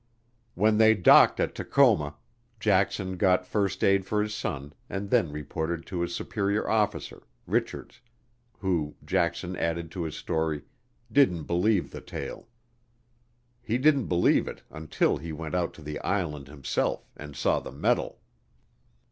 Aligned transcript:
When 0.55 0.79
they 0.79 0.95
docked 0.95 1.39
at 1.39 1.53
Tacoma, 1.53 2.15
Jackson 2.59 3.17
got 3.17 3.45
first 3.45 3.83
aid 3.83 4.03
for 4.03 4.23
his 4.23 4.33
son 4.33 4.73
and 4.89 5.11
then 5.11 5.31
reported 5.31 5.85
to 5.85 6.01
his 6.01 6.15
superior 6.15 6.67
officer, 6.67 7.21
Richards, 7.45 8.01
who, 8.57 8.95
Jackson 9.05 9.55
added 9.55 9.91
to 9.91 10.01
his 10.01 10.15
story, 10.15 10.63
didn't 11.11 11.43
believe 11.43 11.91
the 11.91 12.01
tale. 12.01 12.47
He 13.61 13.77
didn't 13.77 14.07
believe 14.07 14.47
it 14.47 14.63
until 14.71 15.17
he 15.17 15.31
went 15.31 15.53
out 15.53 15.71
to 15.75 15.83
the 15.83 15.99
island 15.99 16.47
himself 16.47 17.07
and 17.15 17.35
saw 17.35 17.59
the 17.59 17.71
metal. 17.71 18.19